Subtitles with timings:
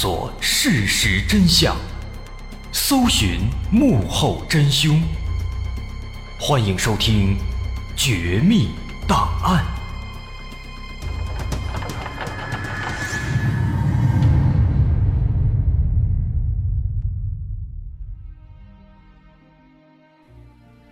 [0.00, 1.76] 索事实真相，
[2.70, 5.02] 搜寻幕后真凶。
[6.38, 7.36] 欢迎收听
[7.96, 8.68] 《绝密
[9.08, 9.64] 档案》，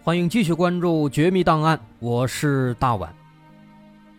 [0.03, 3.15] 欢迎继续关注《绝密档案》，我是大碗。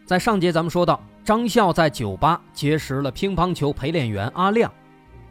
[0.05, 1.04] 在上节咱们说到。
[1.26, 4.71] 张笑在酒吧结识了乒乓球陪练员阿亮，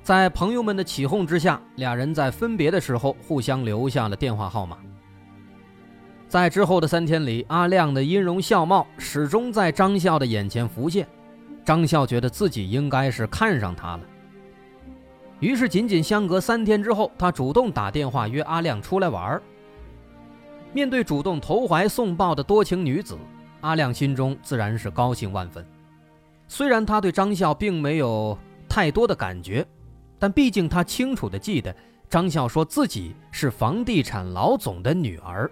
[0.06, 4.78] 在朋友们的起哄之下，俩人在分别的时候互相留下了电话号码。
[6.28, 11.08] 在之后的三天里，阿亮的音容笑貌始终在张笑的眼前浮现，
[11.64, 14.00] 张笑觉得自己应该是看上他了。
[15.40, 19.42] 于是，仅仅相隔三天之后，他主动打电话约阿亮出来玩儿。
[20.72, 23.18] 面对主动投怀送抱的多情女子，
[23.60, 25.66] 阿亮心中自然是高兴万分。
[26.46, 29.66] 虽然他对张笑并没有太多的感觉，
[30.18, 31.74] 但毕竟他清楚的记得
[32.08, 35.50] 张笑说自己是房地产老总的女儿。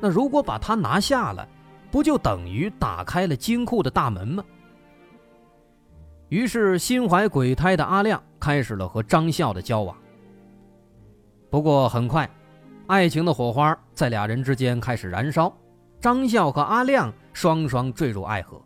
[0.00, 1.46] 那如果把他拿下了，
[1.90, 4.44] 不就等于打开了金库的大门吗？
[6.28, 9.96] 于是心怀鬼胎的阿亮开始了和张笑的交往。
[11.50, 12.28] 不过很快，
[12.86, 15.54] 爱情的火花在俩人之间开始燃烧，
[16.00, 18.60] 张笑和阿亮双双坠入爱河。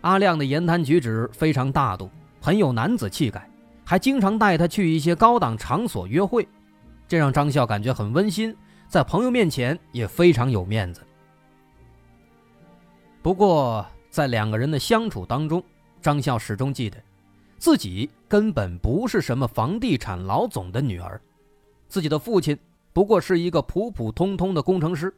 [0.00, 3.48] 阿亮的言谈举止非常大度，很有男子气概，
[3.88, 6.46] 还经常带他去一些高档场所约会，
[7.06, 8.54] 这让张笑感觉很温馨，
[8.88, 11.00] 在朋友面前也非常有面子。
[13.22, 15.62] 不过，在两个人的相处当中，
[16.02, 17.00] 张笑始终记得，
[17.58, 21.20] 自己根本不是什么房地产老总的女儿，
[21.88, 22.58] 自己的父亲
[22.92, 25.14] 不过是一个普普通通的工程师，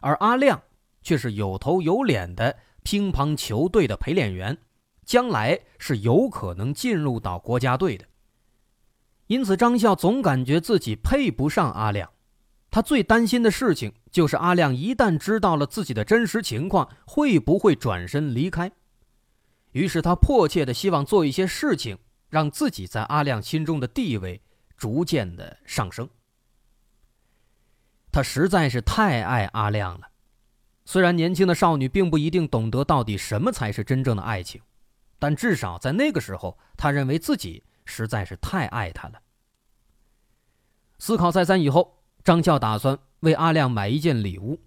[0.00, 0.60] 而阿亮
[1.02, 2.54] 却是有头有脸的。
[2.84, 4.56] 乒乓球队的陪练员，
[5.08, 8.04] 将来是有可能进入到国家队的。
[9.28, 12.10] 因此，张笑总感觉自己配不上阿亮。
[12.70, 18.70] 他最担心的事情就是阿亮一旦知道了自己的真实情况，会不会转身离开。
[19.72, 21.96] 于是，他迫切的希望做一些事情，
[22.28, 24.42] 让自己在阿亮心中的地位
[24.76, 26.06] 逐渐的上升。
[28.12, 30.08] 他实在是太爱阿亮了。
[30.84, 34.60] 虽然年轻的少女并不一定懂得到底什么才是真正的爱情，
[35.18, 39.20] 但至少在那个时候，她认为自己实在是太爱他了。
[40.98, 44.58] 思考再三以后，张笑打算为阿亮买一件礼物，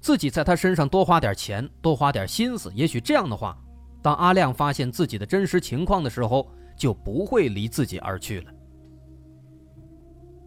[0.00, 3.56] 自己在他身上多花点钱，多花点心思，也许这样的话，
[4.02, 8.52] 当阿亮发现自己的真实情况的时候，就不会离自己而去了。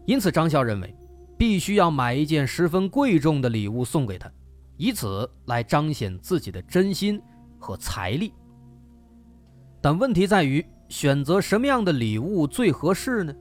[0.06, 0.94] 因此，张笑认为，
[1.36, 4.30] 必须要买一件十分贵重的礼物送给他。
[4.76, 7.20] 以此来彰显自己的真心
[7.58, 8.32] 和财力，
[9.80, 13.34] 但问题在于选择什么样的礼物最合适呢？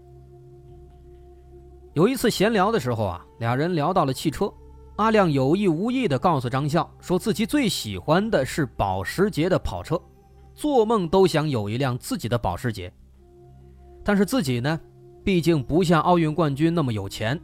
[1.94, 4.52] 有一次闲聊的时候啊，俩人聊到了汽车，
[4.98, 10.00] 阿亮有意无意地告诉张笑，说自己最喜欢的是保时捷的跑车，
[10.54, 12.92] 做梦都想有一辆自己的保时捷。
[14.04, 14.80] 但是自己呢，
[15.24, 17.40] 毕竟不像奥运冠军那么有钱，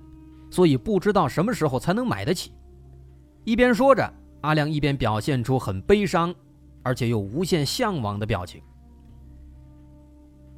[0.49, 2.51] 所以不知道什么时候才能买得起。
[3.45, 6.35] 一边说着，阿亮一边表现出很悲伤，
[6.83, 8.61] 而且又无限向往的表情。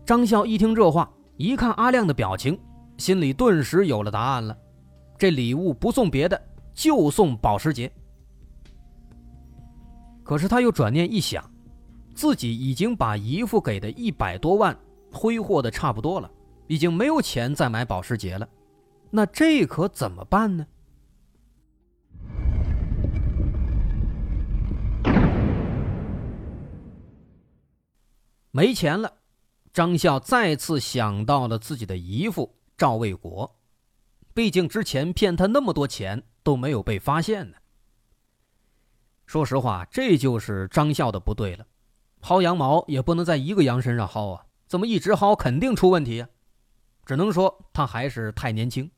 [0.06, 2.60] 张笑一听这话，一看阿亮的表情，
[2.98, 4.58] 心里顿时有了答案了：
[5.18, 6.42] 这礼物不送别的，
[6.74, 7.92] 就送保时捷。
[10.24, 11.44] 可是他又转念一想，
[12.14, 14.78] 自己已经把姨父给的一百多万
[15.12, 16.30] 挥霍的差不多了，
[16.68, 18.48] 已经没有钱再买保时捷了，
[19.10, 20.68] 那这可怎么办呢？
[28.52, 29.12] 没钱了，
[29.74, 33.60] 张笑再次想到了自己的姨父赵卫国，
[34.32, 37.58] 毕竟之前骗他那么多钱都没有被发现呢。
[39.26, 41.66] 说实话，这就是张笑的不对了，
[42.22, 46.30] 薅羊毛也不能在一个羊身上薅啊，怎么一直薅肯定出问题啊？
[47.04, 48.92] 只能说他还是太年轻。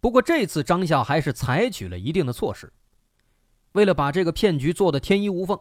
[0.00, 2.72] 不过这次张笑还是采取了一定的措施，
[3.72, 5.58] 为了把这个骗局做得天衣无缝，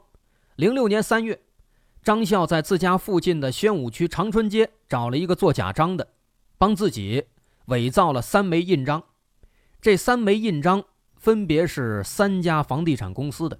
[0.57, 1.41] 零六年三月。
[2.05, 6.07] 张笑在自家附近的宣武区长春街找了一个做假章的，
[6.55, 7.23] 帮自己
[7.65, 9.01] 伪造了三枚印章。
[9.81, 10.83] 这三枚印章
[11.15, 13.59] 分别是三家房地产公司的，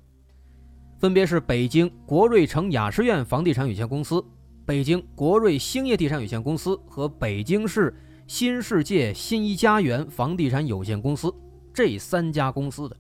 [1.00, 4.24] 分别是北京国瑞城雅诗苑房地产有限公司、
[4.64, 7.92] 北京国瑞兴业地产有限公司和北京市
[8.28, 11.34] 新世界新一家园房地产有限公司
[11.74, 12.96] 这三家公司的。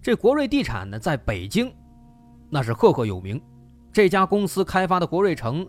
[0.00, 1.74] 这国瑞地产呢，在北京
[2.48, 3.42] 那是赫赫有名。
[3.96, 5.66] 这家公司开发的国瑞城，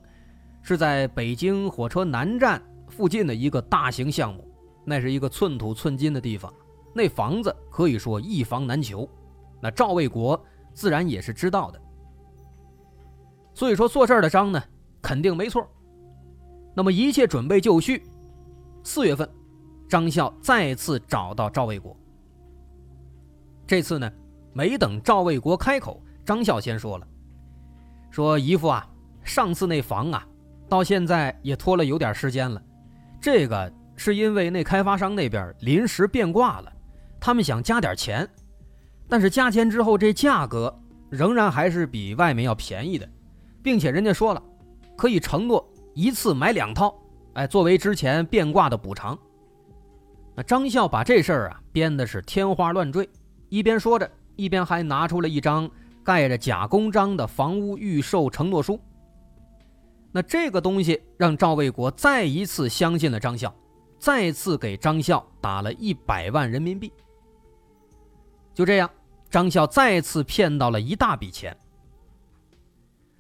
[0.62, 4.46] 是在北京火车南站附近的一个大型项目，
[4.84, 6.54] 那是一个寸土寸金的地方，
[6.94, 9.10] 那房子可以说一房难求。
[9.62, 10.38] 那赵卫国
[10.74, 11.80] 自然也是知道的，
[13.54, 14.62] 所以说做事儿的张呢
[15.02, 15.66] 肯定没错。
[16.76, 18.04] 那么一切准备就绪，
[18.84, 19.30] 四月份，
[19.88, 21.96] 张笑再次找到赵卫国。
[23.66, 24.12] 这次呢，
[24.52, 27.08] 没等赵卫国开口，张笑先说了
[28.10, 28.88] ：“说姨父啊，
[29.24, 30.26] 上次那房啊，
[30.68, 32.62] 到现在也拖了有点时间了。
[33.22, 36.72] 这个是因为那开发商那边临时变卦了，
[37.20, 38.28] 他们想加点钱，
[39.08, 40.74] 但是加钱之后这价格
[41.10, 43.08] 仍然还是比外面要便宜的，
[43.62, 44.44] 并且人家说了，
[44.96, 45.68] 可以承诺。”
[45.98, 46.94] 一次买两套，
[47.34, 49.18] 哎，作为之前变卦的补偿。
[50.36, 53.10] 那张笑把这事儿啊编的是天花乱坠，
[53.50, 55.68] 一边说着，一边还拿出了一张
[56.08, 58.80] 盖着假公章的房屋预售承诺书。
[60.14, 63.54] 那这个东西让赵卫国再一次相信了张笑，
[64.00, 66.94] 再次给张笑打了一百万人民币。
[68.54, 68.90] 就这样，
[69.30, 71.54] 张笑再次骗到了一大笔钱。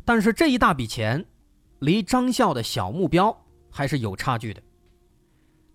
[0.06, 1.26] 但是这一大笔钱。
[1.80, 4.64] 离张笑的小目标还是有差距的。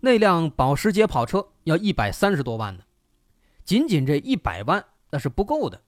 [0.01, 2.83] 那辆保时捷跑车要一百三十多万呢，
[3.63, 5.81] 仅仅这一百万那是不够的。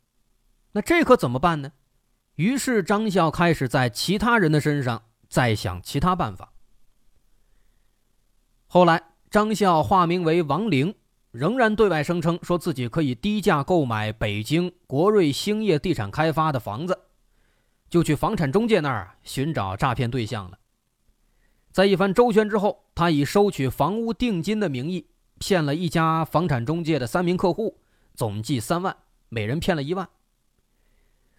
[0.76, 1.72] 那这可怎么办呢？
[2.36, 6.52] 于是张笑开始在其他人的身上再想其他办法。
[8.68, 10.94] 后来，张笑化名为王玲，
[11.32, 17.00] 仍然对外声称说自己可以低价购买北京国瑞兴业地产开发的房子。
[17.90, 20.60] 就去房产中介那儿寻找诈骗对象了。
[21.72, 25.08] 在一番周旋之后，他以收取房屋定金的名义
[25.40, 27.80] 骗了一家房产中介的三名客户，
[28.14, 28.94] 总计三万，
[29.30, 30.10] 每人骗了一万。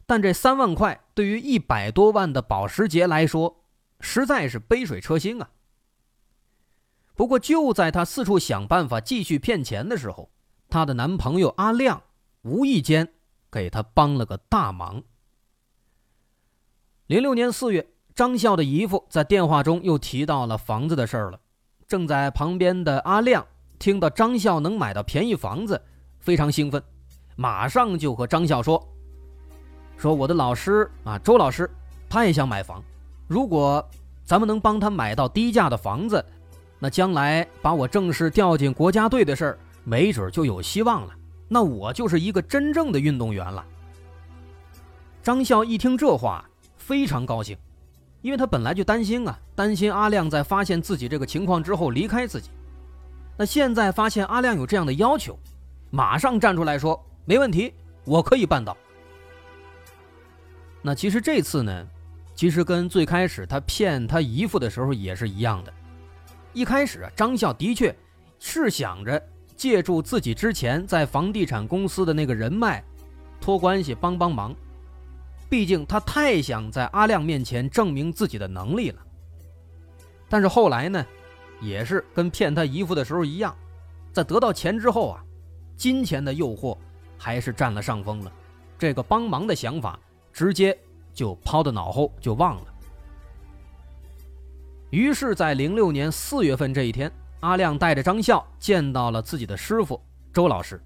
[0.07, 3.65] 但这三万块对于一百多万的保时捷来说，
[4.01, 5.51] 实在是杯水车薪啊。
[7.15, 10.31] 不过就在他四处想办法继续骗钱的时候，
[10.69, 12.03] 她的男朋友阿亮
[12.43, 13.15] 无意间
[13.51, 15.03] 给她帮了个大忙。
[17.07, 21.41] 零六年四月，张笑的姨父在电话中又提到了房子的事儿了。
[21.89, 23.47] 正在旁边的阿亮
[23.79, 25.81] 听到张笑能买到便宜房子，
[26.19, 26.83] 非常兴奋，
[27.37, 28.87] 马上就和张笑说
[29.97, 31.71] ：“说我的老师啊，周老师，
[32.09, 32.83] 他也想买房。
[33.27, 33.85] 如果
[34.25, 36.25] 咱们能帮他买到低价的房子，
[36.79, 41.13] 那将来把我正式调进国家队的事儿，没准就有希望了。
[41.49, 43.65] 那我就是一个真正的运动员了。”
[45.23, 46.45] 张笑一听这话。
[46.77, 47.59] 非常高兴，
[48.23, 52.49] 因为他本来就担心啊，担心阿亮在发现自己这个情况之后离开自己。
[53.37, 55.37] 那现在发现阿亮有这样的要求，
[55.91, 58.77] 马上站出来说没问题，我可以办到。
[60.87, 61.85] 那其实这次呢，
[62.33, 65.73] 其实跟最开始他骗他姨父的时候也是一样的。
[66.53, 67.93] 一开始啊，张笑的确
[68.39, 69.21] 是想着
[69.57, 72.85] 借助自己之前在房地产公司的那个人脉，
[73.41, 74.55] 托关系帮帮忙。
[75.51, 79.03] 毕竟他太想在阿亮面前证明自己的能力了。
[80.29, 81.05] 但是后来呢，
[81.61, 83.53] 也是跟骗他姨父的时候一样，
[84.13, 85.25] 在得到钱之后啊，
[85.77, 86.79] 金钱的诱惑
[87.19, 88.31] 还是占了上风了，
[88.79, 89.99] 这个帮忙的想法
[90.37, 90.79] 直接
[91.15, 92.67] 就抛到脑后就忘了。
[94.91, 99.99] 于是，在零六年四月份这一天，阿亮带着张笑见到了自己的师傅
[100.35, 100.79] 周老师。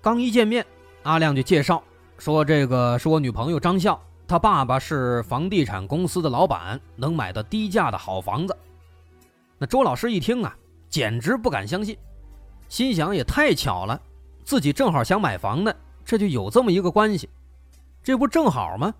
[0.00, 0.64] 刚一见面，
[1.02, 1.82] 阿亮就介绍。
[2.16, 8.56] 说这个是我女朋友张笑，她爸爸是房地产公司的老板，能买到低价的好房子。
[9.58, 10.56] 那周老师一听啊，
[10.88, 11.94] 简直不敢相信，
[12.66, 14.00] 心想也太巧了，
[14.42, 15.70] 自己正好想买房呢，
[16.02, 17.28] 这就有这么一个关系，
[18.06, 18.94] 这不正好吗？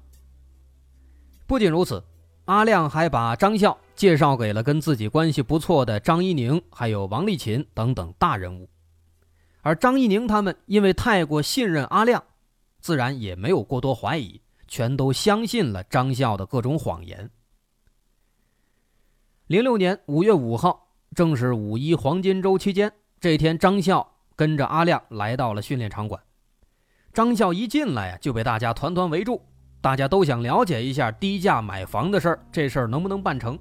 [1.47, 2.03] 不仅如此，
[2.47, 8.69] 阿亮还把张笑介绍给了跟自己关系不错的张一宁，还有王丽琴等等大人物，
[9.63, 12.21] 而张一宁他们因为太过信任阿亮。
[12.81, 17.31] 自然也没有过多怀疑，全都相信了张笑的各种谎言。
[19.47, 26.21] 零六年五月五号，正是五一黄金周期间，这天，张笑跟着阿亮来到了训练场馆。
[27.17, 29.41] 张笑一进来呀，就被大家团团围住，
[29.81, 33.59] 大家都想了解一下低价买房的事儿，这事儿能不能办成？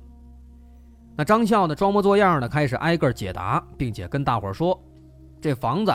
[1.16, 4.78] 那张笑呢，装模作样的开始挨个解答，并且跟大伙儿说
[5.40, 5.94] ：“这房子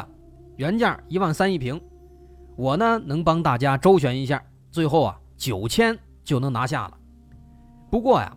[0.56, 1.78] 原价一万三一平。”
[2.56, 6.96] 我呢能帮大家周旋一下，最后啊九千就能拿下了。
[7.90, 8.34] 不过呀，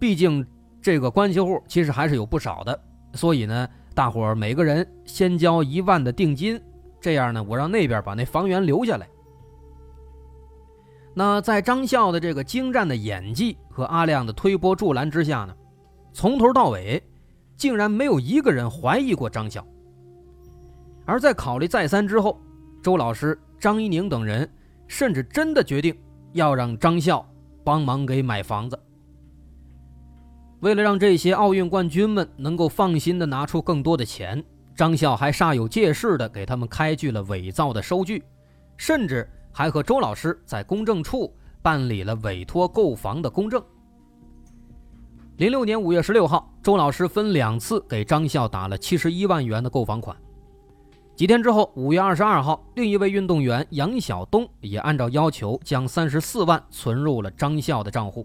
[0.00, 0.44] 毕竟
[0.82, 2.80] 这个关系户其实还是有不少的，
[3.12, 6.60] 所以呢，大伙儿每个人先交一万的定金，
[7.00, 9.08] 这样呢，我让那边把那房源留下来。
[11.14, 15.54] 那在张笑的这个精湛的演技和阿亮的推波助澜之下呢，
[16.12, 17.02] 从头到尾，
[17.56, 19.66] 竟然没有一个人怀疑过张笑。
[21.04, 22.40] 而在考虑再三之后，
[22.82, 24.48] 周老师、张一宁等人
[24.86, 25.96] 甚至真的决定
[26.32, 27.26] 要让张笑
[27.64, 28.78] 帮忙给买房子。
[30.60, 34.44] 为了让这些奥运冠军们能够放心的拿出更多的钱，
[34.78, 38.22] 张笑还煞有介事的给他们开具了伪造的收据，
[38.76, 43.60] 甚至还和周老师在公证处办理了委托购房的公证。
[45.38, 50.16] 零六年五月十六号，周老师分两次给张笑打了七十一万元的购房款。
[51.16, 58.24] 几天之后，五月二十二号，另一位运动员杨晓东也按照要求将三十四万存入了张笑的账户。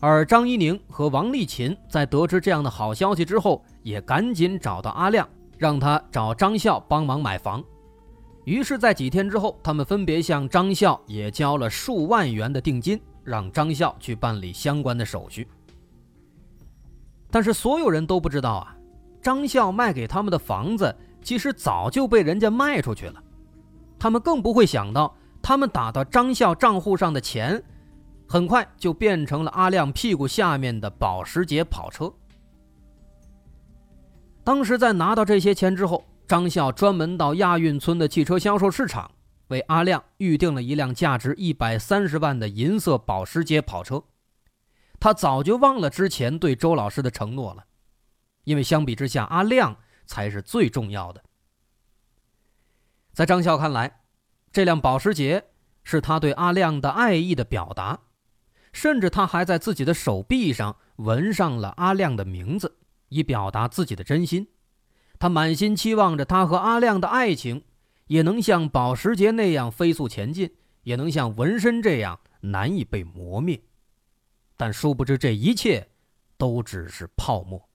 [0.00, 5.28] 而张一宁和王丽琴在得知这样的好消息之后，也赶紧找到阿亮，
[5.64, 7.64] 让他找张笑帮忙买房。
[8.44, 15.48] 于是，在几天之后，他们分别向张笑也交了数万元的定金，让张笑去办理相关的手续。
[17.30, 18.76] 但是，所有人都不知道啊，
[19.22, 20.94] 张笑卖给他们的房子。
[21.22, 23.24] 其实早就被人家卖出去了，
[23.98, 27.64] 他们更不会想到，他们打到张笑账户上的钱，
[28.28, 32.12] 很快就变成了阿亮屁股下面的保时捷跑车。
[34.44, 39.10] 当时在拿到这些钱之后，张笑专门到亚运村的汽车销售市场，
[39.48, 44.04] 为阿亮预定了一辆价值一百三十万的银色保时捷跑车。
[45.00, 47.64] 他早就忘了之前对周老师的承诺了，
[48.44, 49.76] 因为相比之下，阿亮。
[50.06, 51.24] 才是最重要的。
[53.14, 54.02] 在张笑看来，
[54.52, 55.46] 这辆保时捷
[55.82, 58.00] 是他对阿亮的爱意的表达，
[58.70, 62.76] 甚至他还在自己的手臂上纹上了阿亮的名字，
[63.14, 64.48] 以表达自己的真心。
[65.18, 67.62] 他满心期望着他和阿亮的爱情
[68.08, 70.50] 也能像保时捷那样飞速前进，
[70.82, 73.62] 也能像纹身这样难以被磨灭。
[74.56, 75.88] 但殊不知，这一切
[76.36, 77.68] 都只是泡沫。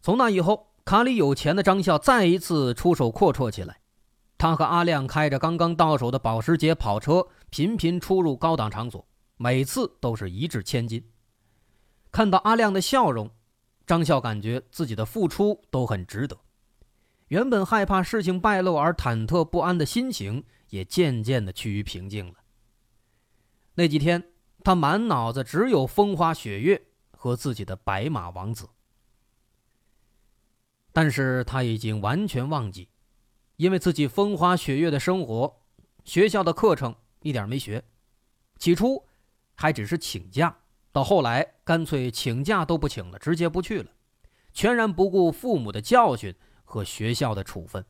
[0.00, 3.78] 从那以后，卡里有钱的张笑再一次出手阔绰起来。
[4.36, 9.06] 他和阿亮开着刚刚到手的保时捷跑车，频频出入高档场所，
[9.36, 11.06] 每次都是一掷千金。
[12.10, 13.30] 看到阿亮的笑容，
[13.86, 16.40] 张笑感觉自己的付出都很值得。
[17.28, 22.36] 原本害怕事情败露而忐忑不安的心情，也渐渐的趋于平静了。
[23.74, 24.32] 那几天，
[24.64, 28.70] 他满脑子只有风花雪月和自己的白马王子。
[30.90, 32.88] 但是他已经完全忘记，
[33.56, 35.60] 因为自己风花雪月的生活，
[36.02, 37.82] 学校的课程一点没学。
[38.58, 39.04] 起初
[39.54, 40.56] 还只是请假，
[40.92, 43.90] 到后来干脆请假都不请了，直接不去了，
[44.52, 47.84] 全然不顾父母的教训和学校的处分。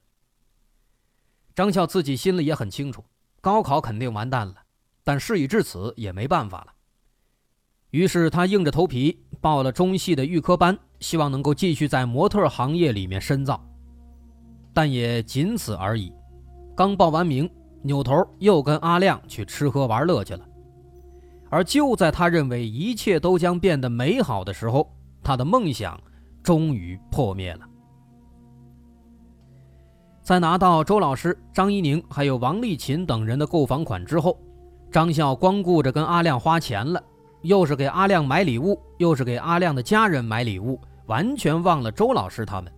[1.54, 3.04] 张笑自己心里也很清楚，
[3.40, 4.56] 高考肯定完蛋了，
[5.04, 6.72] 但事已至此也没办法了。
[7.90, 10.78] 于是他硬着头皮报了中戏的预科班。
[11.02, 13.60] 希望能够继续在模特行业里面深造，
[14.72, 16.12] 但也仅此而已。
[16.76, 17.50] 刚报完名，
[17.82, 20.44] 扭头又跟阿亮去吃喝玩乐去了。
[21.50, 24.90] 而就在他认为一切都将变得美好的时候，
[25.22, 26.00] 他的梦想
[26.42, 27.60] 终于破灭了。
[30.22, 34.38] 在拿到周老师、张一宁还有王丽琴等人的购房款之后，
[34.90, 37.02] 张笑光顾着跟阿亮花钱了，
[37.42, 40.80] 又是给阿亮买礼物，又是给阿亮的家人买礼物。
[41.06, 42.72] 完全忘了周老师他们。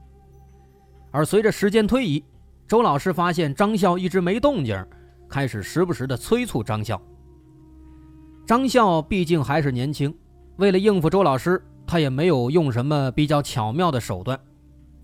[1.13, 2.25] 而随着时间推移，
[2.67, 4.83] 周老师发现张笑一直没动静，
[5.29, 7.01] 开始时不时的催促张笑。
[8.47, 10.15] 张笑毕竟还是年轻，
[10.57, 14.39] 为了应付周老师，他也没有用什么比较巧妙的手段，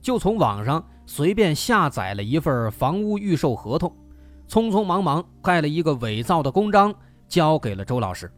[0.00, 3.94] 就从网上随便下载了一份房屋预售合同，
[4.48, 6.94] 匆匆忙忙盖了一个伪造的公章，
[7.28, 8.30] 交给了周老师。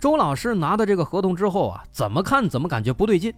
[0.00, 3.32] 周老师拿到这个合同之后啊，怎么看怎么感觉不对劲，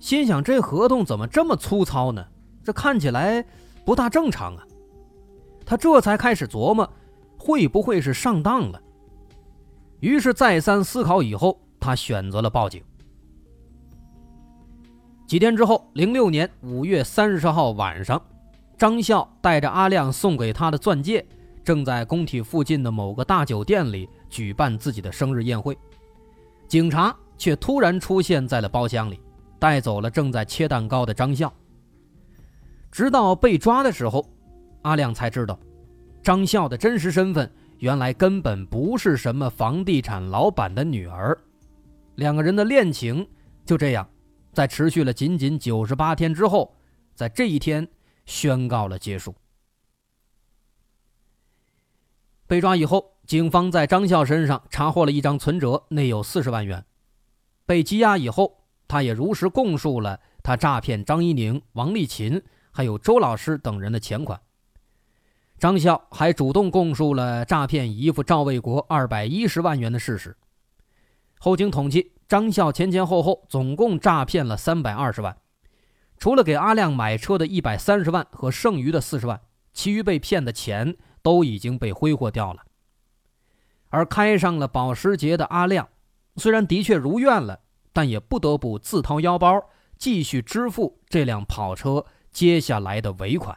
[0.00, 2.24] 心想这合同怎么这么粗糙呢？
[2.64, 3.44] 这看起来
[3.84, 4.66] 不大正常啊。
[5.64, 6.88] 他这才开始琢磨，
[7.38, 8.80] 会不会是上当了？
[10.00, 12.82] 于是再三思考以后，他选择了报警。
[15.26, 18.20] 几天之后，零六年五月三十号晚上，
[18.76, 21.24] 张笑带着阿亮送给他的钻戒。
[21.64, 25.78] 正在工体附近的某个大酒店里举办自己的生日宴会，
[26.66, 29.20] 警察却突然出现在了包厢里，
[29.60, 31.50] 带走了正在切蛋糕的张笑。
[32.92, 34.24] 直到被抓的时候，
[34.82, 35.58] 阿亮才知道，
[36.22, 41.36] 张笑的真实身份原来根本不是什么房地产老板的女儿。
[42.16, 43.26] 两个人的恋情
[43.64, 44.06] 就这样，
[44.52, 46.76] 在持续了仅仅九十八天之后，
[47.14, 47.88] 在这一天
[48.26, 49.34] 宣告了结束。
[52.46, 56.84] 被抓以后，警方在张笑身上查获了一张存折，内有四十万元。
[57.64, 64.40] 被羁押以后，他也如实供述了他诈骗张一宁、王丽琴还有周老师等人的钱款。
[65.58, 70.36] 张笑还主动供述了诈骗姨父赵卫国二百一十万元的事实。
[71.38, 75.36] 后经统计，张笑前前后后总共诈骗了三百二十万，
[76.18, 79.40] 除了给阿亮买车的一百三十万和剩余的四十万，
[79.72, 82.62] 其余被骗的钱都已经被挥霍掉了。
[83.90, 85.88] 而开上了保时捷的阿亮，
[86.36, 87.60] 虽然的确如愿了，
[87.92, 93.56] 但也不得不自掏腰包继续支付这辆跑车接下来的尾款。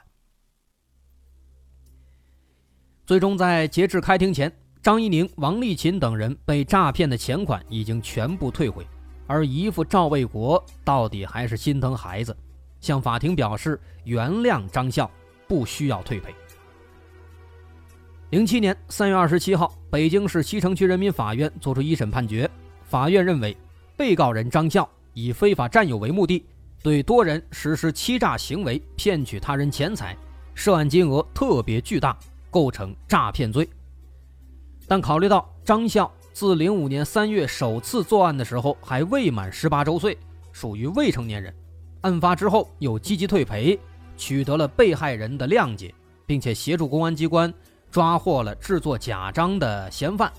[3.06, 4.52] 最终在截至开庭前，
[4.82, 8.86] 张一宁、王丽琴等人被诈骗的钱款已经全部退回，
[9.28, 12.36] 而姨父赵卫国到底还是心疼孩子，
[12.82, 15.10] 向法庭表示原谅张笑，
[15.48, 16.34] 不需要退赔。
[18.32, 22.50] 零七年三月二十七号，北京市西城区人民法院作出一审判决，
[22.84, 23.56] 法院认为，
[23.96, 26.44] 被告人张笑以非法占有为目的，
[26.86, 30.16] 对多人实施欺诈行为，骗取他人钱财，
[30.54, 32.16] 涉案金额特别巨大。
[32.52, 33.68] 构成诈骗罪，
[34.88, 40.16] 但考虑到张笑自零五年三月首次作案的时候还未满十八周岁，
[40.54, 41.54] 属于未成年人，
[42.02, 43.78] 案发之后又积极退赔，
[44.16, 45.94] 取得了被害人的谅解，
[46.26, 47.52] 并且协助公安机关
[47.90, 50.32] 抓获了制作假章的嫌犯。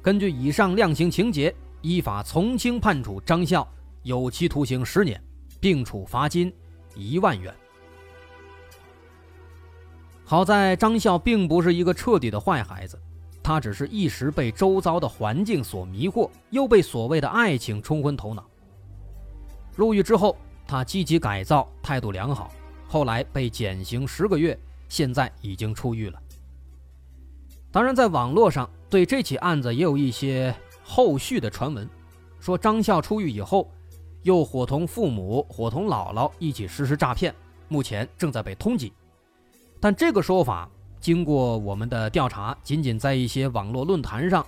[0.00, 3.64] 根据以上量刑情节，依法从轻判处张笑
[4.02, 5.22] 有期徒刑十年，
[5.60, 6.52] 并处罚金
[6.94, 7.54] 一万元。
[10.24, 12.98] 好在张笑并不是一个彻底的坏孩子，
[13.42, 18.44] 他只是一时被周遭的环境所迷惑，又被所谓的爱情冲昏头脑。
[19.74, 22.52] 入狱之后，他积极改造，态度良好，
[22.86, 24.56] 后来被减刑十个月，
[24.88, 26.22] 现在已经出狱了。
[27.72, 31.88] 当然，在网络上对这起案子也有一些后续的传闻，
[32.38, 33.68] 说张笑出狱以后，
[34.22, 37.34] 又伙同父母、伙同姥姥一起实施诈骗，
[37.68, 38.92] 目前正在被通缉。
[39.80, 40.68] 但这个说法
[41.00, 44.44] 经过我们的调查，仅仅在一些网络论坛上，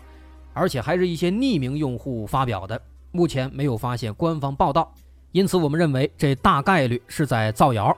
[0.53, 2.81] 而且还是一些匿名用户发表的，
[3.11, 4.93] 目前没有发现官方报道，
[5.31, 7.97] 因此我们认为这大概率是在造谣。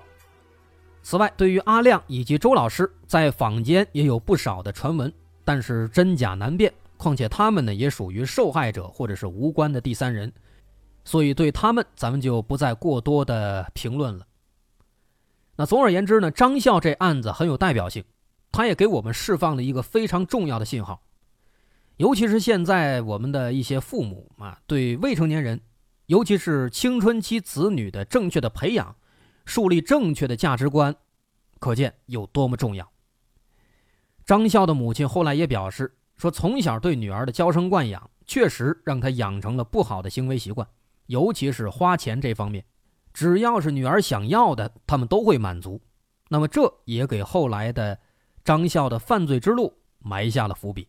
[1.02, 5.12] 此外，对于阿亮以及周老师，在坊间也有不少的传闻，
[5.44, 10.32] 但是真假难辨，况且他们呢也属于受害者或者是无关的第三人，
[11.05, 14.27] 所以对他们咱们就不再过多的评论了。
[15.57, 18.05] 那总而言之呢，张笑这案子很有代表性，
[18.51, 21.03] 他也给我们释放了一个非常重要的信号，
[21.99, 25.61] 尤其是现在我们的一些父母啊，对未成年人，
[26.07, 28.97] 尤其是青春期子女的正确的培养，
[29.45, 30.97] 树立正确的价值观，
[31.61, 32.90] 可见有多么重要。
[34.27, 40.67] 张笑的母亲后来也表示说，从小对女儿的娇生惯养，确实让她养成了不好的行为习惯，
[41.07, 42.64] 尤其是花钱这方面。
[43.12, 45.81] 只要是女儿想要的，他们都会满足。
[46.29, 47.99] 那么，这也给后来的
[48.45, 50.88] 张笑的犯罪之路埋下了伏笔。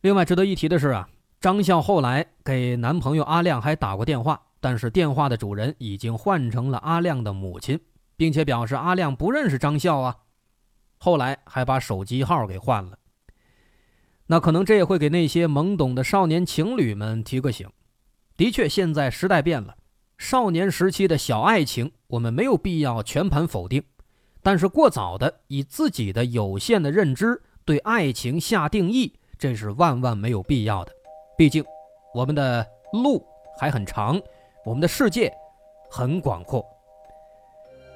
[0.00, 1.08] 另外，值得一提的是啊，
[1.40, 7.78] 张笑后来给男朋友阿亮还打过电话，但是电话的主人已经换成了阿亮的母亲，
[8.16, 10.16] 并且表示阿亮不认识张笑啊。
[10.98, 12.98] 后来还把手机号给换了。
[14.28, 17.68] 那可能这也会给那些懵懂的少年情侣们提个醒。
[18.38, 19.74] 的确，现在时代变了。
[20.16, 23.82] 少年时期的小爱情，我们没有必要全盘否定，
[24.44, 30.92] 但是过早的以自己的有限的认知对爱情下定义，这是万万没有必要的。
[31.36, 31.64] 毕竟，
[32.14, 33.26] 我们的路
[33.58, 34.20] 还很长，
[34.64, 35.32] 我们的世界
[35.90, 36.64] 很广阔。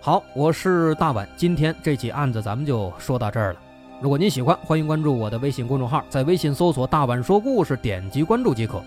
[0.01, 3.61] 好，我是大碗，今天这起案子咱们就说到这儿了。
[4.01, 8.83] 如果您喜欢，欢迎关注我的微信公众号，在微信搜索“大碗说故事”，点击关注即可。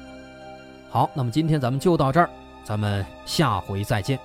[0.95, 2.29] 好，那么今天咱们就到这儿。
[2.63, 4.17] 咱们下回再见。